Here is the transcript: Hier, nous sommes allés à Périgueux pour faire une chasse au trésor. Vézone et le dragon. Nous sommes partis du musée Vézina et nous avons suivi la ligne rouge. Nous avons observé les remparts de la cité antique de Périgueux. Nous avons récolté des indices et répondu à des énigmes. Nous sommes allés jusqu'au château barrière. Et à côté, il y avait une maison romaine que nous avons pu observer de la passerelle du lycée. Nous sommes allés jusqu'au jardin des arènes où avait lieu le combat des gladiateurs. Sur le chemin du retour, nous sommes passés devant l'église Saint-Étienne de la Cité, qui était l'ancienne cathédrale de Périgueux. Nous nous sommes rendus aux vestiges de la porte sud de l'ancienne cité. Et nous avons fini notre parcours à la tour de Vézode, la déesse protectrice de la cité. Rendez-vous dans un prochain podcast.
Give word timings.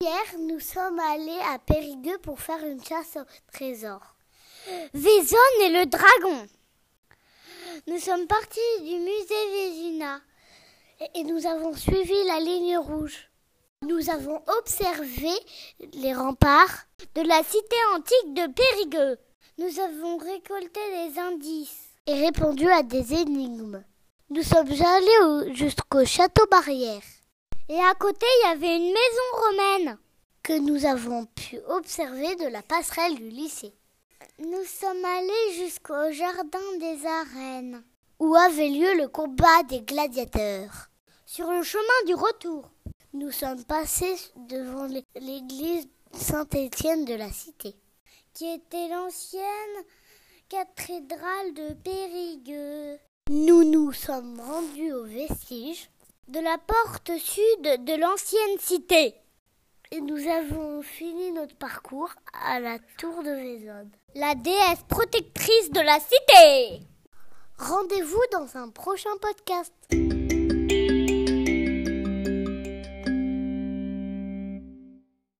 Hier, 0.00 0.38
nous 0.38 0.60
sommes 0.60 0.98
allés 0.98 1.40
à 1.52 1.58
Périgueux 1.58 2.18
pour 2.18 2.40
faire 2.40 2.64
une 2.64 2.82
chasse 2.84 3.16
au 3.16 3.24
trésor. 3.52 4.00
Vézone 4.92 5.60
et 5.62 5.70
le 5.70 5.86
dragon. 5.86 6.46
Nous 7.86 7.98
sommes 7.98 8.26
partis 8.26 8.80
du 8.80 8.98
musée 8.98 9.50
Vézina 9.52 10.20
et 11.14 11.24
nous 11.24 11.46
avons 11.46 11.74
suivi 11.74 12.24
la 12.26 12.40
ligne 12.40 12.78
rouge. 12.78 13.30
Nous 13.82 14.10
avons 14.10 14.42
observé 14.58 15.30
les 15.94 16.14
remparts 16.14 16.84
de 17.14 17.22
la 17.22 17.42
cité 17.42 17.76
antique 17.94 18.34
de 18.34 18.52
Périgueux. 18.52 19.18
Nous 19.58 19.80
avons 19.80 20.18
récolté 20.18 20.80
des 21.08 21.18
indices 21.18 21.90
et 22.06 22.14
répondu 22.14 22.68
à 22.70 22.82
des 22.82 23.14
énigmes. 23.14 23.82
Nous 24.30 24.42
sommes 24.42 24.70
allés 24.70 25.54
jusqu'au 25.54 26.04
château 26.04 26.46
barrière. 26.50 27.02
Et 27.68 27.80
à 27.80 27.94
côté, 27.94 28.26
il 28.26 28.46
y 28.46 28.52
avait 28.52 28.76
une 28.76 28.92
maison 28.92 29.48
romaine 29.48 29.98
que 30.42 30.58
nous 30.58 30.84
avons 30.84 31.24
pu 31.24 31.58
observer 31.68 32.36
de 32.36 32.46
la 32.48 32.60
passerelle 32.60 33.14
du 33.14 33.30
lycée. 33.30 33.72
Nous 34.38 34.64
sommes 34.64 35.04
allés 35.04 35.54
jusqu'au 35.54 36.12
jardin 36.12 36.78
des 36.78 37.06
arènes 37.06 37.82
où 38.18 38.34
avait 38.34 38.68
lieu 38.68 38.94
le 38.98 39.08
combat 39.08 39.62
des 39.68 39.80
gladiateurs. 39.80 40.90
Sur 41.24 41.50
le 41.50 41.62
chemin 41.62 42.06
du 42.06 42.14
retour, 42.14 42.70
nous 43.14 43.30
sommes 43.30 43.64
passés 43.64 44.16
devant 44.36 44.86
l'église 45.14 45.88
Saint-Étienne 46.12 47.06
de 47.06 47.14
la 47.14 47.30
Cité, 47.32 47.74
qui 48.34 48.46
était 48.46 48.88
l'ancienne 48.88 49.84
cathédrale 50.50 51.54
de 51.54 51.72
Périgueux. 51.82 52.98
Nous 53.30 53.64
nous 53.64 53.92
sommes 53.92 54.38
rendus 54.38 54.92
aux 54.92 55.06
vestiges 55.06 55.88
de 56.28 56.40
la 56.40 56.58
porte 56.58 57.16
sud 57.18 57.84
de 57.84 58.00
l'ancienne 58.00 58.58
cité. 58.58 59.14
Et 59.90 60.00
nous 60.00 60.28
avons 60.28 60.82
fini 60.82 61.30
notre 61.32 61.56
parcours 61.56 62.10
à 62.32 62.58
la 62.60 62.78
tour 62.98 63.22
de 63.22 63.30
Vézode, 63.30 63.90
la 64.14 64.34
déesse 64.34 64.82
protectrice 64.88 65.70
de 65.70 65.80
la 65.80 65.98
cité. 66.00 66.86
Rendez-vous 67.58 68.22
dans 68.32 68.56
un 68.56 68.70
prochain 68.70 69.16
podcast. 69.20 69.72